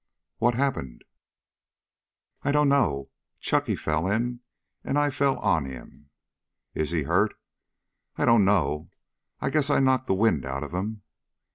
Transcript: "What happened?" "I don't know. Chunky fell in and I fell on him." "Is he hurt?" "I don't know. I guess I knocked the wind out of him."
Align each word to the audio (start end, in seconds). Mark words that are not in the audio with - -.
"What 0.39 0.55
happened?" 0.55 1.03
"I 2.41 2.51
don't 2.51 2.69
know. 2.69 3.11
Chunky 3.39 3.75
fell 3.75 4.07
in 4.07 4.39
and 4.83 4.97
I 4.97 5.11
fell 5.11 5.37
on 5.37 5.65
him." 5.65 6.09
"Is 6.73 6.89
he 6.89 7.03
hurt?" 7.03 7.35
"I 8.15 8.25
don't 8.25 8.43
know. 8.43 8.89
I 9.41 9.51
guess 9.51 9.69
I 9.69 9.79
knocked 9.79 10.07
the 10.07 10.15
wind 10.15 10.43
out 10.43 10.63
of 10.63 10.71
him." 10.73 11.03